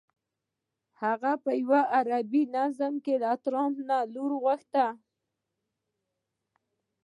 هغه 1.01 1.31
په 1.43 1.51
یوه 1.61 1.81
عربي 1.97 2.43
نظم 2.55 2.93
کې 3.05 3.15
له 3.23 3.31
ټرمپ 3.43 3.75
نه 3.89 3.97
لور 4.13 4.31
غوښتې. 4.43 4.87